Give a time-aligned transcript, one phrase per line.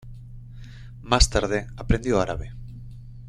[1.03, 2.53] Más tarde aprendió árabe.